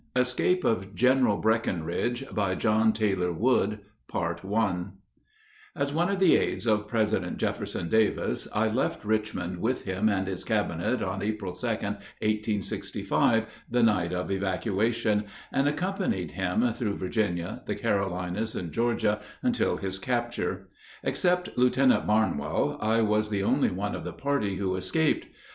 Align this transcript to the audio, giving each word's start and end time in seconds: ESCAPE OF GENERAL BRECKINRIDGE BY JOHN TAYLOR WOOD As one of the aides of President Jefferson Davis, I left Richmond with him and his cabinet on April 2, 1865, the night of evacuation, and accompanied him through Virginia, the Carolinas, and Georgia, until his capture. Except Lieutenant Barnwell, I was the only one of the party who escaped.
ESCAPE 0.15 0.63
OF 0.63 0.95
GENERAL 0.95 1.37
BRECKINRIDGE 1.37 2.33
BY 2.33 2.55
JOHN 2.55 2.91
TAYLOR 2.91 3.33
WOOD 3.33 3.79
As 5.75 5.93
one 5.93 6.09
of 6.09 6.17
the 6.17 6.37
aides 6.37 6.65
of 6.65 6.87
President 6.87 7.37
Jefferson 7.37 7.87
Davis, 7.87 8.47
I 8.51 8.67
left 8.69 9.05
Richmond 9.05 9.59
with 9.61 9.83
him 9.83 10.09
and 10.09 10.25
his 10.25 10.43
cabinet 10.43 11.03
on 11.03 11.21
April 11.21 11.51
2, 11.53 11.67
1865, 11.67 13.45
the 13.69 13.83
night 13.83 14.11
of 14.11 14.31
evacuation, 14.31 15.25
and 15.51 15.67
accompanied 15.69 16.31
him 16.31 16.67
through 16.73 16.97
Virginia, 16.97 17.61
the 17.67 17.75
Carolinas, 17.75 18.55
and 18.55 18.71
Georgia, 18.71 19.19
until 19.43 19.77
his 19.77 19.99
capture. 19.99 20.69
Except 21.03 21.55
Lieutenant 21.59 22.07
Barnwell, 22.07 22.79
I 22.81 23.03
was 23.03 23.29
the 23.29 23.43
only 23.43 23.69
one 23.69 23.93
of 23.93 24.03
the 24.03 24.13
party 24.13 24.55
who 24.55 24.73
escaped. 24.73 25.27